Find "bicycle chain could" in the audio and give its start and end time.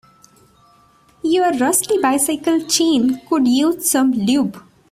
1.99-3.47